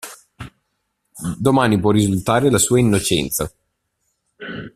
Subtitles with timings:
[1.37, 3.53] Domani può risultare la sua innocenza.